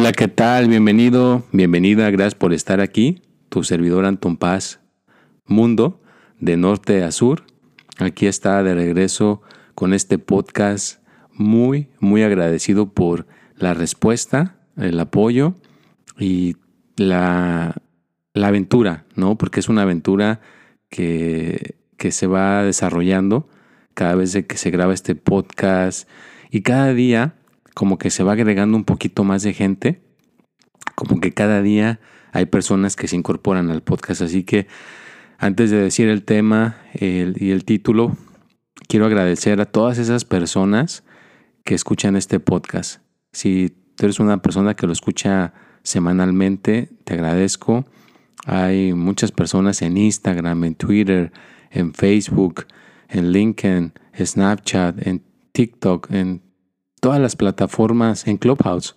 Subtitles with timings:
[0.00, 0.66] Hola, ¿qué tal?
[0.68, 3.20] Bienvenido, bienvenida, gracias por estar aquí.
[3.50, 4.80] Tu servidor Anton Paz
[5.44, 6.00] Mundo,
[6.38, 7.44] de norte a sur.
[7.98, 9.42] Aquí está de regreso
[9.74, 11.04] con este podcast.
[11.34, 15.56] Muy, muy agradecido por la respuesta, el apoyo
[16.18, 16.56] y
[16.96, 17.74] la,
[18.32, 19.36] la aventura, ¿no?
[19.36, 20.40] Porque es una aventura
[20.88, 23.50] que, que se va desarrollando
[23.92, 26.08] cada vez que se graba este podcast
[26.50, 27.34] y cada día
[27.80, 30.02] como que se va agregando un poquito más de gente,
[30.96, 31.98] como que cada día
[32.30, 34.20] hay personas que se incorporan al podcast.
[34.20, 34.66] Así que
[35.38, 38.18] antes de decir el tema y el título,
[38.86, 41.04] quiero agradecer a todas esas personas
[41.64, 43.00] que escuchan este podcast.
[43.32, 47.86] Si tú eres una persona que lo escucha semanalmente, te agradezco.
[48.44, 51.32] Hay muchas personas en Instagram, en Twitter,
[51.70, 52.66] en Facebook,
[53.08, 56.49] en LinkedIn, en Snapchat, en TikTok, en
[57.00, 58.96] todas las plataformas en Clubhouse,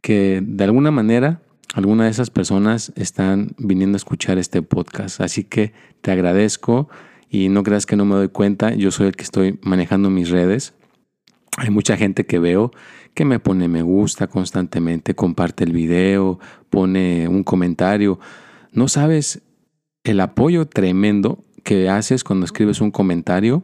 [0.00, 1.40] que de alguna manera
[1.74, 5.20] alguna de esas personas están viniendo a escuchar este podcast.
[5.20, 6.88] Así que te agradezco
[7.28, 10.30] y no creas que no me doy cuenta, yo soy el que estoy manejando mis
[10.30, 10.74] redes.
[11.58, 12.70] Hay mucha gente que veo
[13.14, 18.20] que me pone me gusta constantemente, comparte el video, pone un comentario.
[18.72, 19.42] No sabes
[20.04, 23.62] el apoyo tremendo que haces cuando escribes un comentario,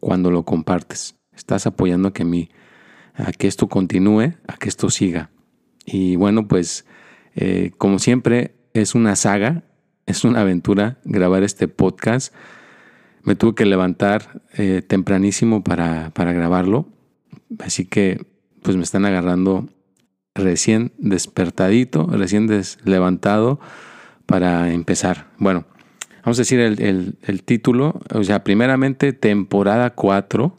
[0.00, 1.16] cuando lo compartes.
[1.36, 2.48] Estás apoyando que mi
[3.18, 5.30] a que esto continúe, a que esto siga.
[5.84, 6.86] Y bueno, pues
[7.34, 9.64] eh, como siempre es una saga,
[10.06, 12.34] es una aventura grabar este podcast.
[13.22, 16.88] Me tuve que levantar eh, tempranísimo para, para grabarlo,
[17.58, 18.24] así que
[18.62, 19.68] pues me están agarrando
[20.34, 22.48] recién despertadito, recién
[22.84, 23.60] levantado
[24.26, 25.26] para empezar.
[25.38, 25.64] Bueno,
[26.24, 30.56] vamos a decir el, el título, o sea, primeramente temporada 4,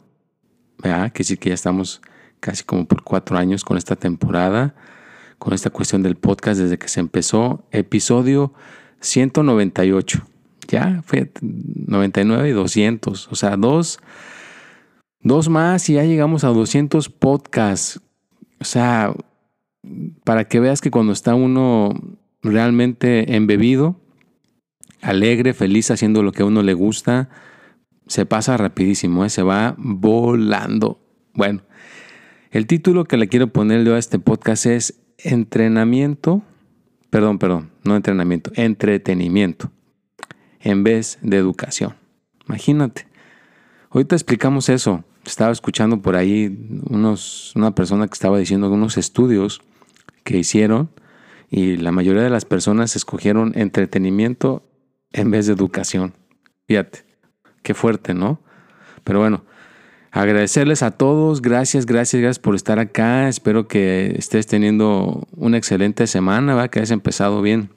[1.12, 2.02] que sí que ya estamos
[2.40, 4.74] casi como por cuatro años con esta temporada,
[5.38, 7.64] con esta cuestión del podcast desde que se empezó.
[7.70, 8.52] Episodio
[9.00, 10.26] 198.
[10.68, 13.28] Ya fue 99 y 200.
[13.30, 14.00] O sea, dos,
[15.20, 18.00] dos más y ya llegamos a 200 podcasts.
[18.60, 19.14] O sea,
[20.24, 21.94] para que veas que cuando está uno
[22.42, 23.96] realmente embebido,
[25.02, 27.28] alegre, feliz haciendo lo que a uno le gusta,
[28.06, 29.30] se pasa rapidísimo, ¿eh?
[29.30, 31.00] se va volando.
[31.32, 31.62] Bueno,
[32.50, 36.42] el título que le quiero ponerle a este podcast es Entrenamiento,
[37.10, 39.70] perdón, perdón, no entrenamiento, entretenimiento
[40.60, 41.94] en vez de educación.
[42.48, 43.06] Imagínate.
[43.90, 45.04] Ahorita explicamos eso.
[45.24, 49.60] Estaba escuchando por ahí unos, una persona que estaba diciendo algunos estudios
[50.24, 50.90] que hicieron
[51.50, 54.64] y la mayoría de las personas escogieron entretenimiento
[55.12, 56.14] en vez de educación.
[56.66, 57.04] Fíjate,
[57.62, 58.40] qué fuerte, ¿no?
[59.04, 59.44] Pero bueno,
[60.12, 63.28] Agradecerles a todos, gracias, gracias, gracias por estar acá.
[63.28, 66.68] Espero que estés teniendo una excelente semana, ¿va?
[66.68, 67.70] que hayas empezado bien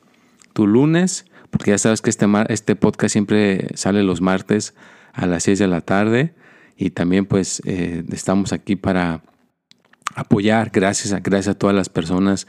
[0.54, 4.74] tu lunes, porque ya sabes que este, este podcast siempre sale los martes
[5.14, 6.34] a las 6 de la tarde
[6.76, 9.22] y también pues eh, estamos aquí para
[10.16, 12.48] apoyar, gracias a, gracias a todas las personas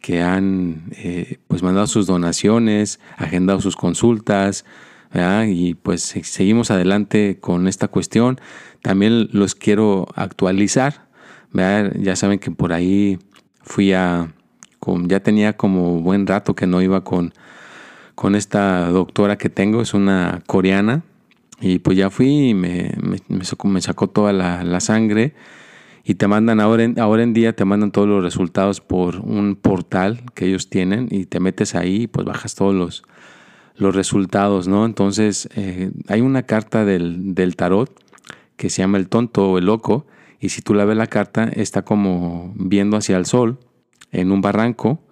[0.00, 4.64] que han eh, pues mandado sus donaciones, agendado sus consultas,
[5.12, 8.40] y pues seguimos adelante con esta cuestión.
[8.82, 11.06] También los quiero actualizar.
[11.52, 13.18] Ya saben que por ahí
[13.62, 14.32] fui a...
[15.06, 17.34] ya tenía como buen rato que no iba con,
[18.14, 21.02] con esta doctora que tengo, es una coreana.
[21.60, 22.94] Y pues ya fui y me,
[23.28, 25.34] me, sacó, toda la, sangre.
[26.04, 29.56] Y te mandan ahora en, ahora en día, te mandan todos los resultados por un
[29.56, 33.02] portal que ellos tienen y te metes ahí y pues bajas todos los,
[33.80, 34.84] los resultados, ¿no?
[34.84, 37.90] Entonces, eh, hay una carta del, del, tarot
[38.56, 40.06] que se llama el tonto o el loco,
[40.38, 43.58] y si tú la ves la carta, está como viendo hacia el sol,
[44.12, 45.02] en un barranco,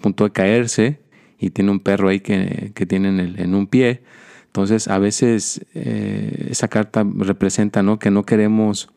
[0.00, 1.00] punto de caerse,
[1.38, 4.02] y tiene un perro ahí que, que tiene en, un pie.
[4.46, 7.98] Entonces, a veces eh, esa carta representa, ¿no?
[7.98, 8.90] Que no queremos,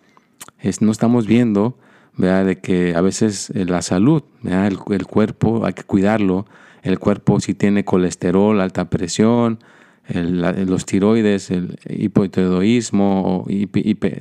[0.60, 1.78] es, no estamos viendo,
[2.18, 2.46] ¿verdad?
[2.46, 6.46] De que a veces eh, la salud, El, el cuerpo hay que cuidarlo,
[6.86, 9.60] el cuerpo si tiene colesterol, alta presión,
[10.08, 13.48] los tiroides, el hipotiroidismo,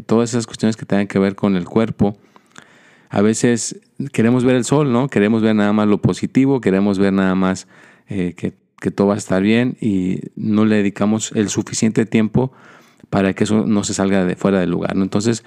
[0.06, 2.16] todas esas cuestiones que tengan que ver con el cuerpo.
[3.10, 3.80] A veces
[4.12, 5.08] queremos ver el sol, ¿no?
[5.08, 7.68] Queremos ver nada más lo positivo, queremos ver nada más
[8.08, 12.50] eh, que, que, todo va a estar bien y no le dedicamos el suficiente tiempo
[13.10, 14.96] para que eso no se salga de fuera del lugar.
[14.96, 15.44] Entonces,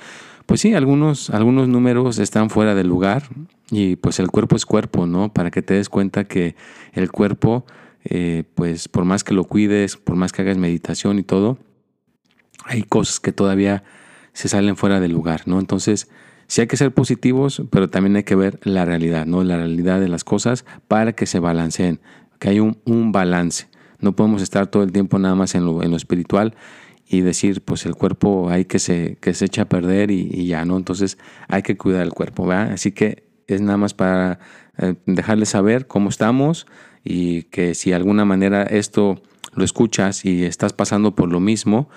[0.47, 3.23] pues sí, algunos, algunos números están fuera del lugar
[3.69, 5.31] y pues el cuerpo es cuerpo, ¿no?
[5.31, 6.55] Para que te des cuenta que
[6.93, 7.65] el cuerpo
[8.05, 11.57] eh, pues por más que lo cuides, por más que hagas meditación y todo,
[12.63, 13.83] hay cosas que todavía
[14.31, 15.59] se salen fuera del lugar, ¿no?
[15.59, 16.09] Entonces,
[16.47, 19.43] sí hay que ser positivos, pero también hay que ver la realidad, ¿no?
[19.43, 21.99] La realidad de las cosas para que se balanceen,
[22.39, 23.67] que hay un, balance.
[23.99, 26.55] No podemos estar todo el tiempo nada más en lo, en lo espiritual
[27.09, 30.65] y decir, pues el cuerpo hay que se, que se echa a perder y, ya,
[30.65, 30.77] ¿no?
[30.77, 31.17] Entonces
[31.47, 32.73] hay que cuidar el cuerpo, ¿verdad?
[32.73, 34.39] Así que es nada más para
[34.77, 36.67] eh, dejarles saber cómo estamos,
[37.03, 39.21] y que si de alguna manera esto
[39.53, 41.89] lo escuchas y estás pasando por lo mismo,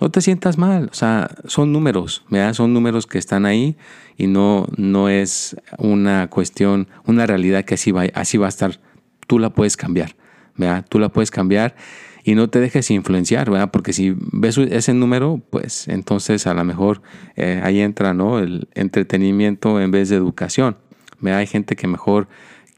[0.00, 2.52] no te sientas mal, o sea, son números, ¿verdad?
[2.52, 3.76] Son números que están ahí
[4.16, 8.80] y no, no es una cuestión, una realidad que así va, así va a estar.
[9.26, 10.16] Tú la puedes cambiar,
[10.56, 10.84] ¿verdad?
[10.88, 11.76] Tú la puedes cambiar
[12.26, 13.70] y no te dejes influenciar, ¿verdad?
[13.70, 17.00] Porque si ves ese número, pues entonces a lo mejor
[17.36, 18.40] eh, ahí entra, ¿no?
[18.40, 20.76] El entretenimiento en vez de educación,
[21.20, 21.38] ¿verdad?
[21.38, 22.26] Hay gente que mejor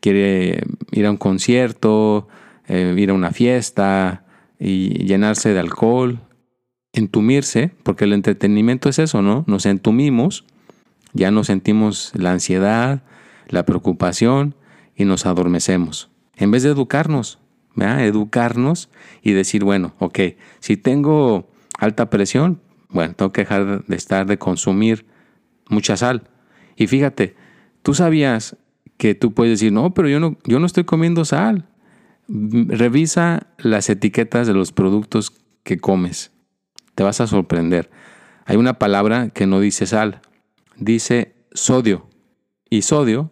[0.01, 2.29] quiere ir a un concierto,
[2.67, 4.27] eh, ir a una fiesta
[4.61, 6.21] y llenarse de alcohol,
[6.93, 9.45] entumirse, porque el entretenimiento es eso, ¿no?
[9.47, 10.45] Nos entumimos,
[11.15, 13.03] ya nos sentimos la ansiedad,
[13.49, 14.57] la preocupación
[14.95, 16.11] y nos adormecemos.
[16.37, 17.39] En vez de educarnos,
[17.83, 18.91] educarnos
[19.23, 20.21] y decir, bueno, ok,
[20.61, 22.61] si tengo alta presión,
[22.91, 25.07] bueno, tengo que dejar de estar de consumir
[25.69, 26.25] mucha sal.
[26.77, 27.37] Y fíjate,
[27.83, 28.57] tú sabías
[28.97, 31.69] que tú puedes decir, no, pero yo no, yo no estoy comiendo sal.
[32.29, 35.33] Revisa las etiquetas de los productos
[35.63, 36.33] que comes.
[36.95, 37.91] Te vas a sorprender.
[38.45, 40.21] Hay una palabra que no dice sal,
[40.77, 42.09] dice sodio.
[42.71, 43.31] Y sodio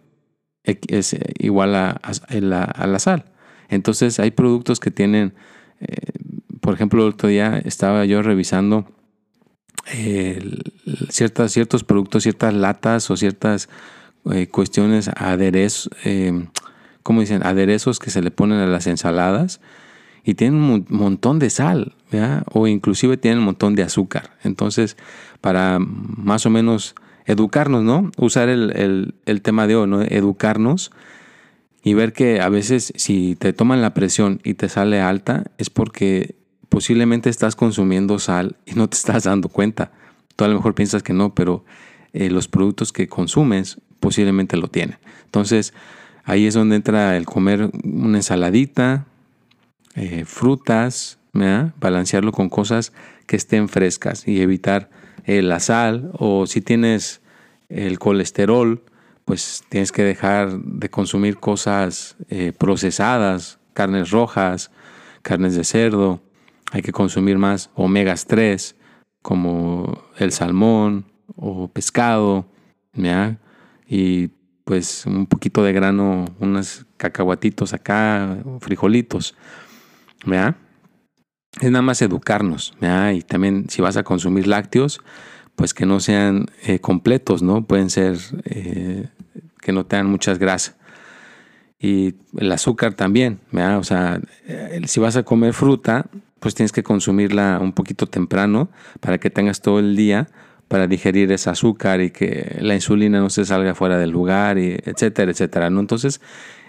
[0.63, 1.99] es igual a,
[2.29, 3.25] la, sal.
[3.69, 5.33] Entonces hay productos que tienen,
[5.79, 5.95] eh,
[6.61, 8.85] por ejemplo, el otro día estaba yo revisando
[11.09, 13.69] ciertas, ciertos productos, ciertas latas o ciertas
[14.31, 16.47] eh, cuestiones, aderezos, eh,
[17.03, 17.45] ¿cómo dicen?
[17.45, 19.61] Aderezos que se le ponen a las ensaladas
[20.23, 21.95] y tienen un montón de sal,
[22.51, 24.31] o inclusive tienen un montón de azúcar.
[24.43, 24.97] Entonces,
[25.39, 28.11] para más o menos educarnos, ¿no?
[28.17, 30.01] Usar el, tema de hoy, ¿no?
[30.01, 30.91] Educarnos
[31.83, 35.69] y ver que a veces si te toman la presión y te sale alta es
[35.69, 36.35] porque
[36.69, 39.91] posiblemente estás consumiendo sal y no te estás dando cuenta.
[40.35, 41.63] Tú a lo mejor piensas que no, pero
[42.13, 44.97] eh, los productos que consumes posiblemente lo tiene.
[45.25, 45.73] Entonces,
[46.23, 49.05] ahí es donde entra el comer una ensaladita,
[49.95, 51.17] eh, frutas,
[51.79, 52.93] balancearlo con cosas
[53.25, 54.89] que estén frescas y evitar
[55.25, 57.21] eh, la sal o si tienes
[57.69, 58.81] el colesterol,
[59.27, 64.71] pues tienes que dejar de consumir cosas eh, procesadas, carnes rojas,
[65.21, 66.21] carnes de cerdo,
[66.71, 68.77] hay que consumir más omegas 3
[69.21, 72.45] como el salmón o pescado,
[72.93, 73.37] ¿ya?
[73.85, 74.29] y
[74.63, 79.35] pues un poquito de grano, unos cacahuatitos acá, frijolitos,
[80.25, 80.55] ¿verdad?
[81.59, 83.11] Es nada más educarnos, ¿verdad?
[83.11, 85.01] Y también si vas a consumir lácteos,
[85.57, 87.65] pues que no sean eh, completos, ¿no?
[87.65, 89.09] Pueden ser eh,
[89.67, 90.77] que no tengan muchas grasas.
[91.77, 93.79] Y el azúcar también, ¿verdad?
[93.79, 94.21] O sea,
[94.85, 96.05] si vas a comer fruta,
[96.39, 98.69] pues tienes que consumirla un poquito temprano
[99.01, 100.29] para que tengas todo el día
[100.69, 104.77] para digerir ese azúcar y que la insulina no se salga fuera del lugar, y
[104.85, 105.69] etcétera, etcétera.
[105.69, 105.81] ¿no?
[105.81, 106.21] Entonces,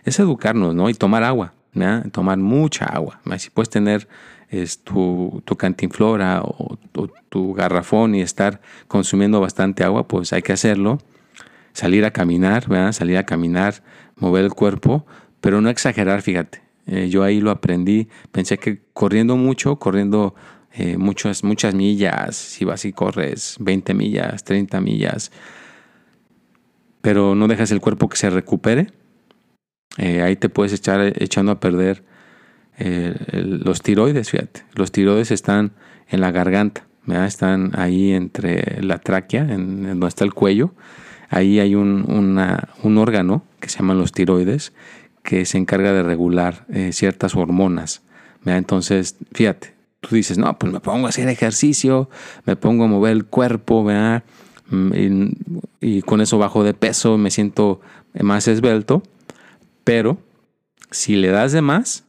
[0.05, 0.91] es educarnos, ¿no?
[0.91, 2.03] Y tomar agua, ¿no?
[2.11, 3.21] tomar mucha agua.
[3.39, 4.09] Si puedes tener
[4.49, 6.77] es, tu, tu, cantinflora o,
[7.29, 10.99] tu garrafón y estar consumiendo bastante agua, pues hay que hacerlo.
[11.79, 12.91] Salir a caminar, ¿verdad?
[12.91, 13.85] Salir a caminar,
[14.17, 15.07] mover el cuerpo,
[15.41, 16.61] pero no exagerar, fíjate.
[16.89, 18.09] Eh, yo ahí lo aprendí.
[18.33, 20.35] Pensé que corriendo mucho, corriendo
[20.73, 25.31] eh, muchas, muchas millas, si vas y corres 20 millas, 30 millas,
[27.01, 28.89] pero no dejas el cuerpo que se recupere,
[29.99, 32.03] eh, ahí te puedes echar echando a perder
[32.81, 34.65] los tiroides, fíjate.
[34.75, 35.75] Los tiroides están
[36.09, 40.75] en la garganta, están ahí entre la tráquea, en, donde está el cuello.
[41.29, 42.05] Ahí hay un,
[42.83, 44.73] un, órgano que se llama los tiroides
[45.23, 48.03] que se encarga de regular ciertas hormonas.
[48.47, 52.09] Entonces, fíjate, tú dices, no, pues me pongo a hacer ejercicio,
[52.47, 53.87] me pongo a mover el cuerpo.
[54.71, 55.29] Mm,
[55.81, 57.81] y, con eso bajo de peso, me siento
[58.21, 59.03] más esbelto,
[59.85, 60.19] pero
[60.91, 62.05] Si le das de más,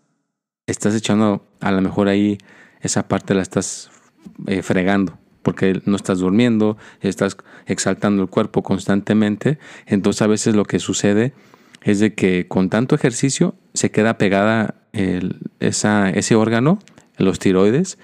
[0.66, 2.38] estás echando a lo mejor ahí
[2.80, 3.92] esa parte la estás
[4.48, 9.60] eh, fregando porque no estás durmiendo, estás exaltando el cuerpo constantemente.
[9.86, 11.34] Entonces a veces lo que sucede
[11.84, 16.80] es de que con tanto ejercicio se queda pegada ese órgano,
[17.18, 17.98] los tiroides,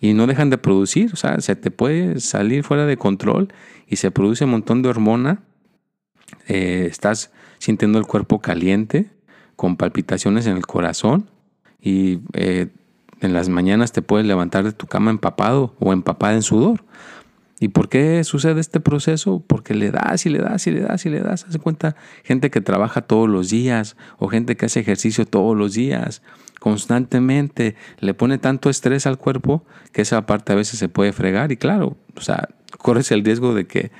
[0.00, 1.10] y no dejan de producir.
[1.12, 3.52] O sea, se te puede salir fuera de control
[3.88, 5.42] y se produce un montón de hormona.
[6.48, 9.10] Eh, estás sintiendo el cuerpo caliente,
[9.56, 11.30] con palpitaciones en el corazón
[11.80, 12.68] y eh,
[13.20, 16.84] en las mañanas te puedes levantar de tu cama empapado o empapada en sudor.
[17.58, 19.42] ¿Y por qué sucede este proceso?
[19.46, 21.46] Porque le das y le das y le das y le das.
[21.48, 25.72] Hace cuenta gente que trabaja todos los días o gente que hace ejercicio todos los
[25.72, 26.22] días,
[26.60, 31.50] constantemente, le pone tanto estrés al cuerpo que esa parte a veces se puede fregar
[31.50, 33.90] y claro, o sea, corres el riesgo de que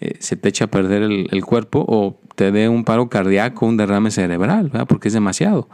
[0.00, 3.76] eh, se te eche a perder el, cuerpo o te dé un paro cardíaco, un
[3.76, 4.86] derrame cerebral, ¿verdad?
[4.86, 5.68] porque es demasiado.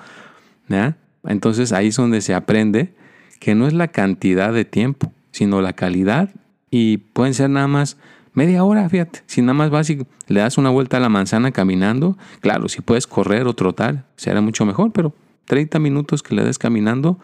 [1.25, 2.95] Entonces ahí es donde se aprende
[3.41, 6.31] que no es la cantidad de tiempo, sino la calidad
[6.71, 7.97] y pueden ser nada más
[8.35, 9.23] media hora, fíjate.
[9.27, 12.81] Si nada más vas y le das una vuelta a la manzana caminando, claro, si
[12.81, 15.13] puedes correr o trotar, será mucho mejor, pero
[15.47, 17.19] 30 minutos que le des caminando,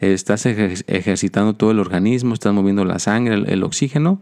[0.00, 4.20] estás ejercitando todo el organismo, estás moviendo la sangre, el, oxígeno,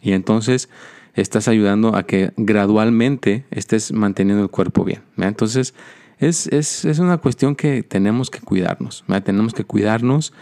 [0.00, 0.68] y entonces
[1.14, 5.02] estás ayudando a que gradualmente estés manteniendo el cuerpo bien.
[5.16, 5.74] Entonces,
[6.18, 10.32] es, es, es, una cuestión que tenemos que cuidarnos, tenemos que cuidarnos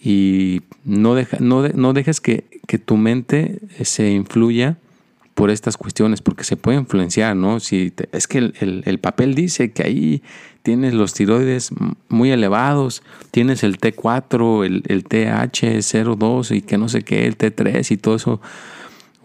[0.00, 2.44] y no, deja, no, no dejes que,
[2.84, 4.76] tu mente se influya
[5.34, 7.60] por estas cuestiones, porque se puede influenciar, ¿no?
[7.60, 10.22] Si es que el, papel dice que ahí
[10.62, 11.70] tienes los tiroides
[12.08, 17.90] muy elevados, tienes el T4, el, el TH02 y que no sé qué, el T3
[17.90, 18.40] y todo eso.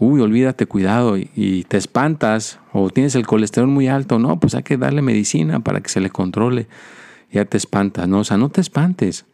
[0.04, 4.64] Uy, olvídate, cuidado, y, te espantas, o tienes el colesterol muy alto, no, pues hay
[4.64, 6.66] que darle medicina para que se le controle.
[7.32, 8.22] Ya te espantas, ¿no?
[8.22, 9.26] O sea, no te espantes.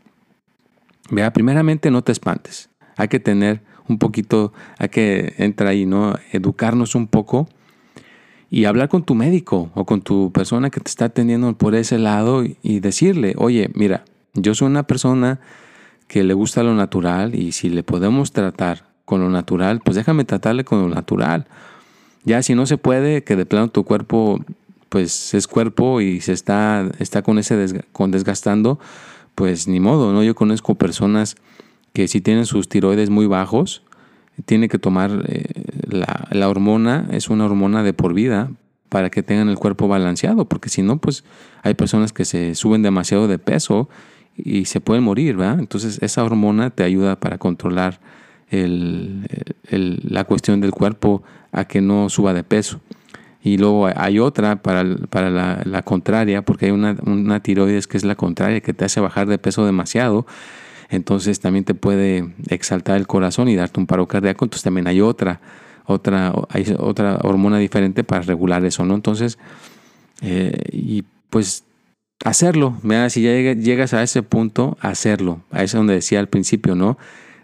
[1.10, 2.70] Vea, primeramente no te espantes.
[2.98, 6.16] Hay que tener un poquito, hay que entrar ahí, ¿no?
[6.34, 7.48] Educarnos un poco
[8.50, 11.98] y hablar con tu médico o con tu persona que te está atendiendo por ese
[11.98, 15.40] lado y decirle, oye, mira, yo soy una persona
[16.10, 20.26] que le gusta lo natural y si le podemos tratar con lo natural, pues déjame
[20.26, 21.48] tratarle con lo natural.
[22.26, 24.44] Ya si no se puede, que de plano tu cuerpo,
[24.90, 28.80] pues es cuerpo y se está, está con ese con desgastando,
[29.34, 30.24] pues ni modo, ¿no?
[30.24, 31.38] Yo conozco personas
[31.94, 33.82] que si tienen sus tiroides muy bajos,
[34.44, 35.46] tiene que tomar eh,
[35.88, 38.52] la, hormona, es una hormona de por vida
[38.90, 41.24] para que tengan el cuerpo balanceado, porque si no, pues
[41.64, 43.88] hay personas que se suben demasiado de peso
[44.36, 45.60] y se pueden morir, ¿verdad?
[45.60, 48.02] Entonces esa hormona te ayuda para controlar
[48.50, 52.80] la cuestión del cuerpo a que no suba de peso.
[53.44, 55.30] Y luego hay otra para, para
[55.64, 59.28] la, contraria, porque hay una, una tiroides que es la contraria, que te hace bajar
[59.28, 60.26] de peso demasiado.
[60.90, 64.46] Entonces también te puede exaltar el corazón y darte un paro cardíaco.
[64.46, 65.40] Entonces también hay otra,
[65.86, 68.96] otra, hay otra hormona diferente para regular eso, ¿no?
[68.96, 69.38] Entonces,
[70.22, 71.64] eh, y pues
[72.24, 72.78] hacerlo,
[73.10, 75.42] si ya llegas a ese punto, hacerlo.
[75.52, 76.98] A eso es donde decía al principio, ¿no?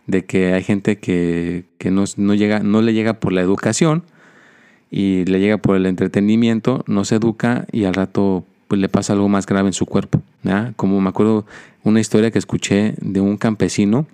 [0.07, 4.03] De que hay gente que, que no, no, llega, no le llega por la educación,
[4.95, 9.13] y le llega por el entretenimiento, no se educa y al rato pues le pasa
[9.13, 10.21] algo más grave en su cuerpo.
[10.75, 11.47] Como me acuerdo
[11.83, 14.05] una historia que escuché de un campesino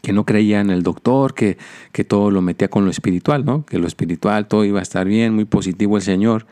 [0.00, 1.58] que no creía en el doctor, que,
[1.92, 3.66] que todo lo metía con lo espiritual, ¿no?
[3.66, 6.46] que lo espiritual todo iba a estar bien, muy positivo el Señor,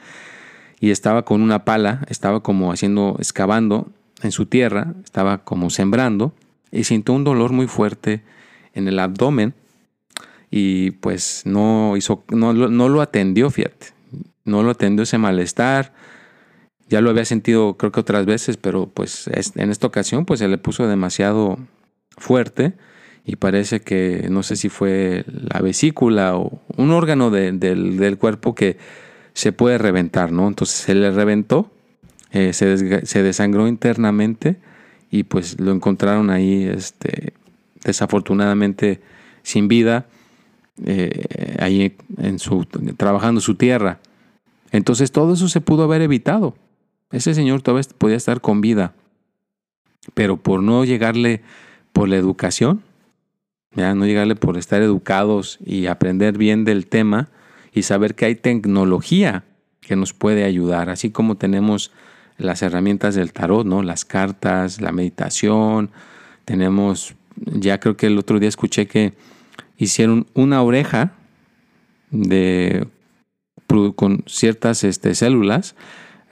[0.78, 3.88] y estaba con una pala, estaba como haciendo, excavando
[4.22, 6.34] en su tierra, estaba como sembrando,
[6.70, 8.20] y sintió un dolor muy fuerte
[8.74, 9.54] en el abdomen,
[10.50, 13.88] y pues no hizo, no, no lo atendió, fíjate,
[14.44, 15.92] no lo atendió ese malestar.
[16.88, 20.48] Ya lo había sentido creo que otras veces, pero pues en esta ocasión pues se
[20.48, 21.58] le puso demasiado
[22.16, 22.74] fuerte
[23.24, 28.76] y parece que no sé si fue la vesícula o un órgano del, cuerpo que
[29.34, 30.48] se puede reventar, ¿no?
[30.48, 31.70] Entonces se le reventó,
[32.32, 34.56] eh, se, se, desangró internamente
[35.12, 37.34] y pues lo encontraron ahí, este,
[37.84, 39.00] desafortunadamente
[39.42, 40.06] sin vida
[40.84, 42.64] eh, ahí en su,
[42.96, 44.00] trabajando su tierra.
[44.72, 46.54] Entonces todo eso se pudo haber evitado.
[47.10, 48.94] Ese señor todavía podía estar con vida,
[50.14, 51.42] pero por no llegarle
[51.92, 52.82] por la educación,
[53.74, 57.28] ya no llegarle por estar educados y aprender bien del tema
[57.72, 59.44] y saber que hay tecnología
[59.80, 61.90] que nos puede ayudar, así como tenemos
[62.38, 63.82] las herramientas del tarot, ¿no?
[63.82, 65.90] Las cartas, la meditación,
[66.44, 69.14] tenemos, ya creo que el otro día escuché que
[69.76, 71.12] hicieron una oreja
[72.10, 72.86] de,
[73.96, 75.74] con ciertas este, células,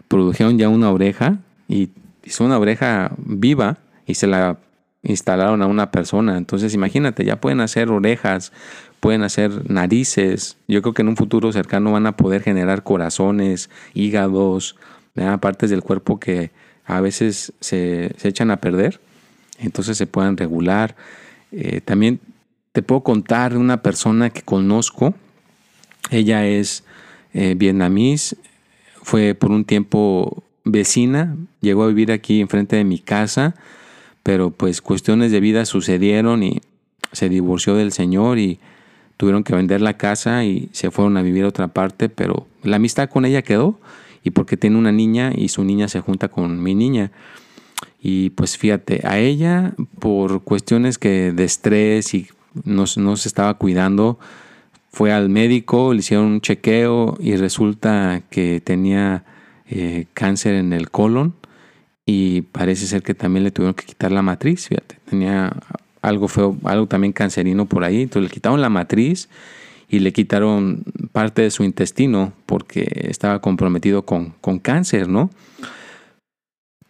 [0.09, 1.39] produjeron ya una oreja
[1.69, 1.91] y,
[2.29, 4.59] hizo una oreja viva y se la
[5.03, 6.37] instalaron a una persona.
[6.37, 8.53] Entonces imagínate, ya pueden hacer orejas,
[9.01, 10.59] pueden hacer narices.
[10.69, 14.77] Yo creo que en un futuro cercano van a poder generar corazones, hígados,
[15.41, 16.51] partes del cuerpo que
[16.85, 19.01] a veces se, echan a perder.
[19.59, 20.97] Entonces se puedan regular.
[21.53, 22.21] Eh, también
[22.73, 25.15] te puedo contar de una persona que conozco.
[26.11, 26.85] Ella es
[27.35, 28.37] eh, vietnamís,
[29.03, 33.55] fue por un tiempo vecina, llegó a vivir aquí enfrente de mi casa,
[34.23, 36.61] pero pues cuestiones de vida sucedieron y
[37.13, 38.59] se divorció del Señor y
[39.17, 42.77] tuvieron que vender la casa y se fueron a vivir a otra parte, pero la
[42.77, 43.79] amistad con ella quedó
[44.23, 47.11] y porque tiene una niña y su niña se junta con mi niña.
[48.01, 52.29] Y pues fíjate, a ella por cuestiones que de estrés y
[52.65, 54.19] no, no se estaba cuidando,
[54.91, 59.25] fue al médico, le hicieron un chequeo y resulta que tenía
[59.69, 61.35] eh, cáncer en el colon
[62.07, 65.53] y parece ser que también le tuvieron que quitar la matriz, fíjate, tenía
[66.01, 69.29] algo feo, algo también cancerino por ahí, entonces le quitaron la matriz
[69.89, 75.31] y le quitaron parte de su intestino porque estaba comprometido con, con cáncer, ¿no?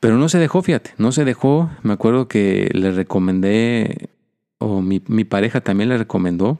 [0.00, 1.70] Pero no se dejó, fíjate, no se dejó.
[1.82, 4.10] Me acuerdo que le recomendé,
[4.58, 6.58] o mi, mi pareja también le recomendó,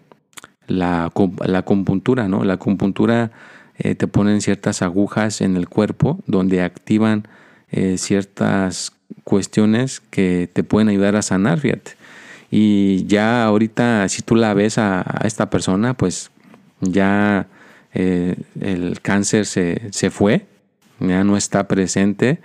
[0.66, 1.12] la,
[1.45, 2.45] la compuntura, ¿no?
[2.45, 3.33] La compuntura
[3.78, 7.26] eh, te ponen ciertas agujas en el cuerpo donde activan
[7.71, 8.92] eh, ciertas
[9.25, 11.92] cuestiones que te pueden ayudar a sanar, fíjate.
[12.50, 16.30] Y ya ahorita, si tú la ves a, esta persona, pues
[16.80, 17.47] ya
[17.95, 20.47] eh, el cáncer se, se, fue,
[20.99, 22.40] ya no está presente,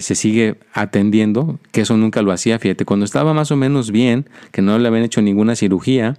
[0.00, 4.28] se sigue atendiendo, que eso nunca lo hacía, fíjate, cuando estaba más o menos bien,
[4.50, 6.16] que no le habían hecho ninguna cirugía,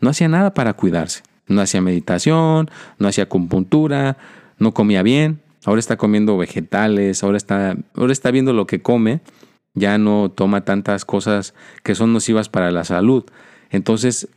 [0.00, 1.22] no hacía nada para cuidarse.
[1.48, 4.16] No hacía meditación, no hacía acupuntura,
[4.58, 5.40] no comía bien.
[5.64, 9.20] Ahora está comiendo vegetales, ahora está, ahora está viendo lo que come.
[9.74, 13.24] Ya no toma tantas cosas que son nocivas para la salud.
[13.70, 14.28] Entonces,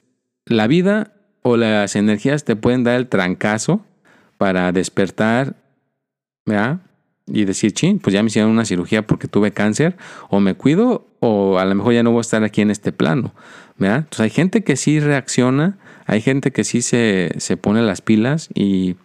[0.45, 3.85] la vida o las energías te pueden dar el trancazo
[4.37, 5.55] para despertar,
[6.45, 6.79] ¿verdad?
[7.31, 9.97] Y decir, ching, pues ya me hicieron una cirugía porque tuve cáncer,
[10.29, 12.91] o me cuido, o a lo mejor ya no voy a estar aquí en este
[12.91, 13.33] plano.
[13.79, 18.49] Entonces hay gente que sí reacciona, hay gente que sí se, se pone las pilas
[18.53, 18.95] y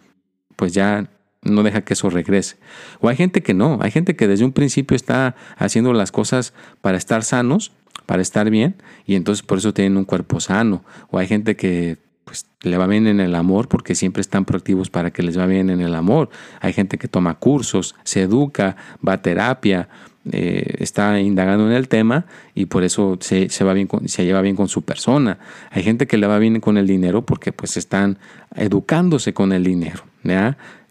[0.55, 1.09] pues ya
[1.43, 2.57] no deja que eso regrese.
[2.99, 6.53] O hay gente que no, hay gente que desde un principio está haciendo las cosas
[6.81, 7.71] para estar sanos,
[8.05, 10.83] para estar bien, y entonces por eso tienen un cuerpo sano.
[11.09, 14.89] O hay gente que pues le va bien en el amor porque siempre están proactivos
[14.89, 16.29] para que les va bien en el amor.
[16.59, 18.75] Hay gente que toma cursos, se educa,
[19.07, 19.87] va a terapia,
[20.31, 24.55] eh, está indagando en el tema y por eso se, va bien se lleva bien
[24.55, 25.37] con su persona.
[25.69, 28.17] Hay gente que le va bien con el dinero porque pues están
[28.55, 30.03] educándose con el dinero,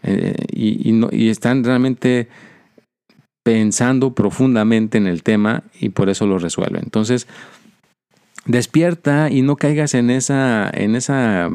[0.05, 2.29] eh, y, están realmente
[3.42, 6.83] pensando profundamente en el tema y por eso lo resuelven.
[6.85, 7.27] Entonces,
[8.44, 11.50] despierta y no caigas en esa, en esa,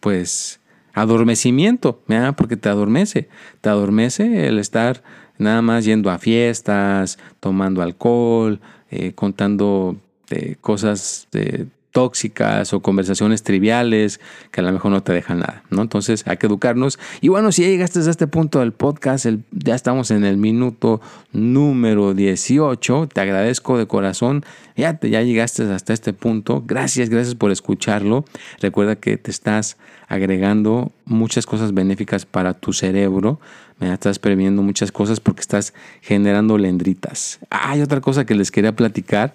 [0.00, 0.60] pues,
[0.94, 2.00] adormecimiento,
[2.36, 3.28] porque te adormece,
[3.60, 5.02] te adormece el estar
[5.38, 9.96] nada más yendo a fiestas, tomando alcohol, eh, contando
[10.30, 14.20] eh, cosas eh, tóxicas o conversaciones triviales
[14.50, 15.82] que a lo mejor no te dejan nada, ¿no?
[15.82, 16.98] Entonces hay que educarnos.
[17.20, 21.00] Y bueno, si ya llegaste a este punto del podcast, ya estamos en el minuto
[21.32, 24.44] número 18, te agradezco de corazón,
[24.76, 28.24] ya, ya llegaste hasta este punto, gracias, gracias por escucharlo.
[28.60, 29.76] Recuerda que te estás
[30.08, 33.40] agregando muchas cosas benéficas para tu cerebro,
[33.78, 37.38] me estás previniendo muchas cosas porque estás generando lendritas.
[37.50, 39.34] hay otra cosa que les quería platicar.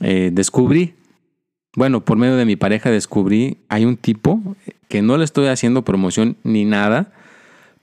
[0.00, 0.94] Eh, descubrí,
[1.76, 4.40] bueno, por medio de mi pareja descubrí, hay un tipo
[4.88, 7.12] que no le estoy haciendo promoción ni nada,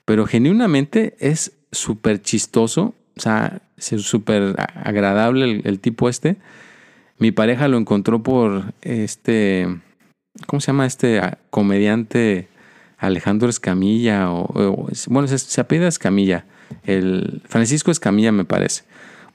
[0.04, 6.36] pero genuinamente es súper chistoso, o sea, es súper agradable el, tipo este.
[7.18, 9.68] Mi pareja lo encontró por este,
[10.46, 12.48] ¿cómo se llama este comediante
[12.98, 14.30] Alejandro Escamilla?
[14.32, 16.46] O, bueno, se, se Escamilla,
[16.84, 18.84] el Francisco Escamilla me parece.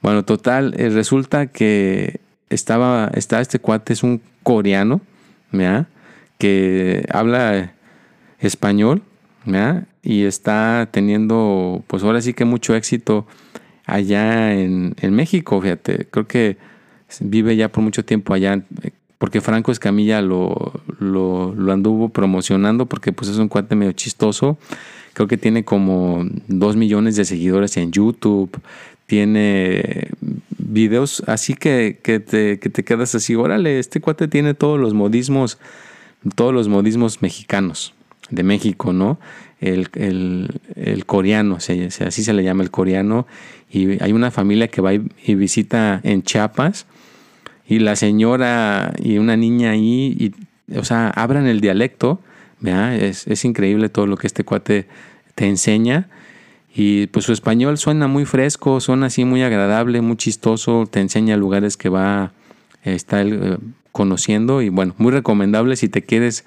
[0.02, 5.02] Bueno, total, eh, resulta que estaba, está este cuate, es un coreano,
[6.38, 7.74] que habla
[8.40, 9.02] español,
[10.02, 13.26] y está teniendo, pues ahora sí que mucho éxito
[13.84, 16.56] allá en, México, fíjate, creo que
[17.20, 18.62] vive ya por mucho tiempo allá,
[19.18, 24.56] porque Franco Escamilla lo, lo, lo anduvo promocionando, porque pues es un cuate medio chistoso,
[25.12, 28.50] creo que tiene como dos millones de seguidores en YouTube,
[29.08, 30.08] tiene
[30.58, 34.92] videos así que, que, te, que te quedas así, órale, este cuate tiene todos los
[34.92, 35.58] modismos,
[36.34, 37.94] todos los modismos mexicanos
[38.28, 39.18] de México, ¿no?
[39.60, 43.26] el, el, coreano, así se le llama el coreano,
[43.70, 46.86] y hay una familia que va y visita en Chiapas,
[47.66, 50.16] y la señora y una niña ahí,
[50.68, 52.20] y, o sea, abran el dialecto,
[52.62, 54.86] es, es increíble todo lo que este cuate
[55.34, 56.08] te enseña.
[56.74, 61.36] Y pues su español suena muy fresco, suena así muy agradable, muy chistoso, te enseña
[61.36, 62.32] lugares que va a
[62.84, 63.58] estar eh,
[63.92, 66.44] conociendo y bueno, muy recomendable si te quieres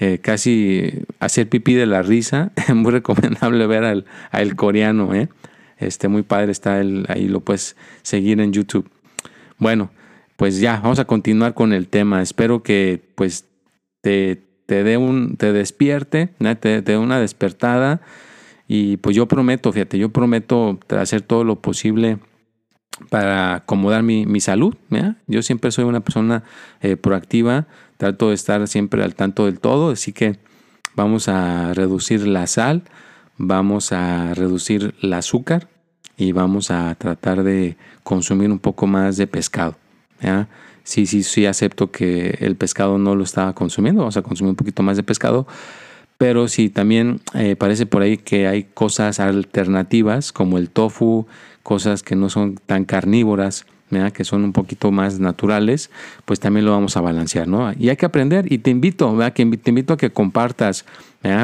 [0.00, 5.28] eh, casi hacer pipí de la risa, muy recomendable ver al, el coreano, ¿eh?
[5.78, 8.90] Este, muy padre está él, ahí lo puedes seguir en YouTube.
[9.58, 9.90] Bueno,
[10.36, 12.20] pues ya, vamos a continuar con el tema.
[12.20, 13.44] Espero que pues
[14.00, 18.00] te, te dé un, te despierte, te dé una despertada
[18.68, 22.18] y pues yo prometo, fíjate, yo prometo hacer todo lo posible
[23.08, 24.74] para acomodar mi, mi salud.
[25.26, 26.44] Yo siempre soy una persona
[26.82, 30.38] eh, proactiva, trato de estar siempre al tanto del todo, así que
[30.94, 32.82] vamos a reducir la sal,
[33.38, 35.68] vamos a reducir el azúcar
[36.18, 39.76] y vamos a tratar de consumir un poco más de pescado.
[40.82, 44.56] Sí, sí, sí acepto que el pescado no lo estaba consumiendo, vamos a consumir un
[44.56, 45.46] poquito más de pescado,
[46.18, 51.26] pero sí, también eh, parece por ahí que hay cosas alternativas como el tofu,
[51.62, 53.66] cosas que no son tan carnívoras,
[54.12, 55.90] que son un poquito más naturales,
[56.24, 57.72] pues también lo vamos a balancear, ¿no?
[57.78, 59.32] Y hay que aprender y te invito, ¿verdad?
[59.32, 60.84] Que te invito a que compartas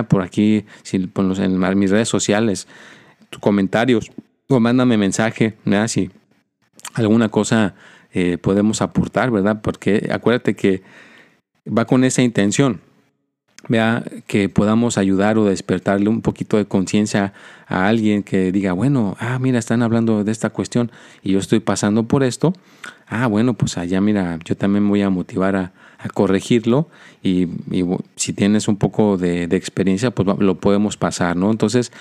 [0.09, 2.69] por aquí, si, en mis redes sociales,
[3.31, 4.11] tus comentarios
[4.49, 5.89] o mándame mensaje, ¿verdad?
[5.89, 6.11] Si
[6.95, 7.75] alguna cosa
[8.13, 9.61] eh, podemos aportar, ¿verdad?
[9.63, 10.83] Porque acuérdate que
[11.67, 12.81] va con esa intención,
[13.69, 17.33] vea que podamos ayudar o despertarle un poquito de conciencia
[17.67, 20.91] a alguien que diga, bueno, ah, mira, están hablando de esta cuestión
[21.23, 22.53] y yo estoy pasando por esto.
[23.07, 25.73] Ah, bueno, pues allá, mira, yo también voy a motivar a,
[26.13, 26.91] corregirlo
[27.23, 27.49] y,
[28.17, 31.51] si tienes un poco de, experiencia, pues lo podemos pasar, ¿no?
[31.51, 31.93] Entonces,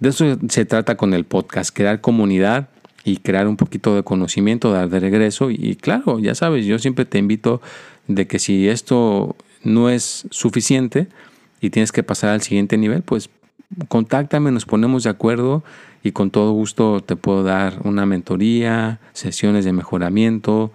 [0.00, 2.70] de eso se trata con el podcast, crear comunidad
[3.04, 5.50] y crear un poquito de conocimiento, dar de regreso.
[5.50, 7.60] Y claro, ya sabes, yo siempre te invito
[8.08, 11.08] de que si esto no es suficiente
[11.60, 13.30] y tienes que pasar al siguiente nivel, pues
[13.88, 15.62] contáctame, nos ponemos de acuerdo
[16.02, 20.72] y con todo gusto te puedo dar una mentoría, sesiones de mejoramiento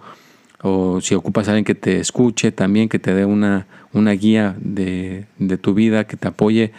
[0.62, 4.56] o si ocupas a alguien que te escuche también, que te dé una, una guía
[4.58, 5.26] de,
[5.60, 6.72] tu vida, que te apoye,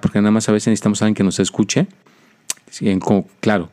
[0.00, 1.86] porque nada más a veces necesitamos a alguien que nos escuche,
[3.40, 3.70] claro,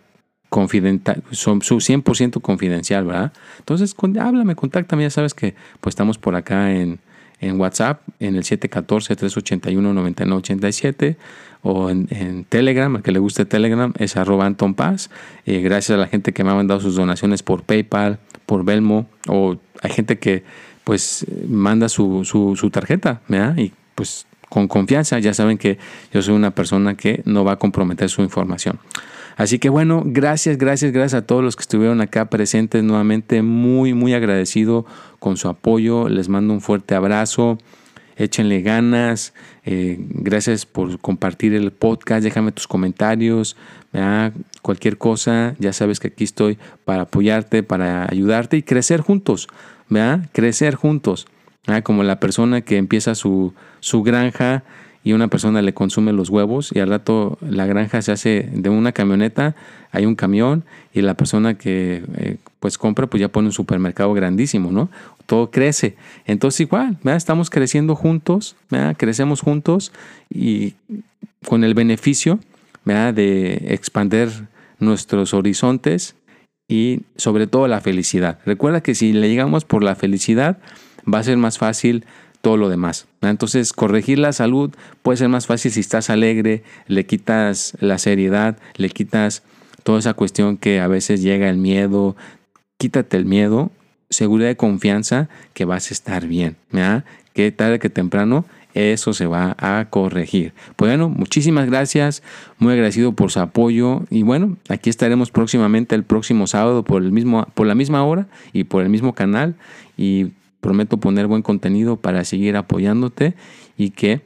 [0.49, 3.33] confidencial, son 100% confidencial, ¿verdad?
[3.59, 6.99] Entonces, háblame, contáctame, ya sabes que pues estamos por acá en,
[7.39, 11.15] en WhatsApp en el 714-381-9987
[11.61, 15.09] o en, Telegram, al que le guste Telegram es arroba Anton Paz.
[15.45, 19.07] Eh, gracias a la gente que me ha mandado sus donaciones por PayPal, por Belmo
[19.27, 20.43] o hay gente que
[20.83, 23.21] pues manda su, su, tarjeta
[23.57, 25.79] y pues con confianza ya saben que
[26.13, 28.77] yo soy una persona que no va a comprometer su información.
[29.35, 33.41] Así que bueno, gracias, gracias, gracias a todos los que estuvieron acá presentes nuevamente.
[33.41, 34.85] Muy, muy agradecido
[35.19, 36.07] con su apoyo.
[36.07, 37.57] Les mando un fuerte abrazo.
[38.15, 39.33] Échenle ganas.
[39.65, 42.23] Eh, gracias por compartir el podcast.
[42.23, 43.57] Déjame tus comentarios.
[44.61, 49.47] Cualquier cosa, ya sabes que aquí estoy para apoyarte, para ayudarte y crecer juntos.
[50.31, 51.27] Crecer juntos.
[51.83, 54.63] Como la persona que empieza su, su granja
[55.05, 58.69] y una persona le consume los huevos y al rato la granja se hace de
[58.69, 59.55] una camioneta,
[59.91, 64.13] hay un camión y la persona que eh, pues compra pues ya pone un supermercado
[64.13, 64.89] grandísimo, ¿no?
[65.27, 65.95] Todo crece.
[66.25, 68.55] Entonces igual, estamos creciendo juntos,
[68.97, 69.91] crecemos juntos
[70.27, 70.73] y
[71.47, 72.39] con el beneficio
[72.83, 74.29] de expander
[74.79, 76.15] nuestros horizontes
[76.67, 78.39] y sobre todo la felicidad.
[78.43, 80.57] Recuerda que si le llegamos por la felicidad,
[81.11, 82.05] va a ser más fácil
[82.45, 83.07] todo lo demás.
[83.23, 84.69] Entonces, corregir la salud
[85.01, 89.41] puede ser más fácil si estás alegre, le quitas la seriedad, le quitas
[89.81, 92.15] toda esa cuestión que a veces llega el miedo,
[92.77, 93.71] quítate el miedo,
[94.11, 96.55] seguridad y confianza que vas a estar bien,
[97.33, 100.53] que tarde que temprano eso se va a corregir.
[100.75, 102.21] Pues bueno, muchísimas gracias,
[102.59, 107.11] muy agradecido por su apoyo y bueno, aquí estaremos próximamente el próximo sábado por el
[107.11, 109.55] mismo por la misma hora y por el mismo canal
[109.97, 110.27] y
[110.65, 113.35] Prometo poner buen contenido para seguir apoyándote
[113.77, 114.23] y que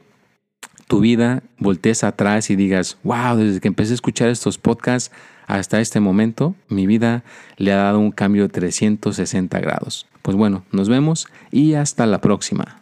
[0.88, 5.14] tu vida voltees atrás y digas, wow, desde que empecé a escuchar estos podcasts
[5.46, 7.24] hasta este momento, mi vida
[7.58, 10.06] le ha dado un cambio de 360 grados.
[10.22, 12.80] Pues bueno, nos vemos y hasta la próxima.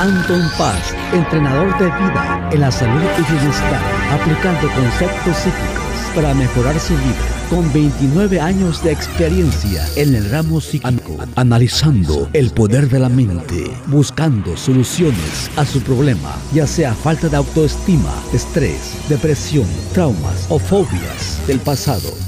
[0.00, 3.80] Anton Paz, entrenador de vida en la salud y bienestar,
[4.10, 10.60] aplicando conceptos psíquicos para mejorar su vida con 29 años de experiencia en el ramo
[10.60, 17.28] psíquico, analizando el poder de la mente, buscando soluciones a su problema, ya sea falta
[17.28, 22.27] de autoestima, estrés, depresión, traumas o fobias del pasado.